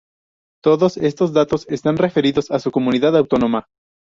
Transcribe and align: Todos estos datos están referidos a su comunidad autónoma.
Todos 0.63 0.97
estos 0.97 1.31
datos 1.31 1.67
están 1.69 1.97
referidos 1.99 2.49
a 2.49 2.57
su 2.57 2.71
comunidad 2.71 3.15
autónoma. 3.15 3.67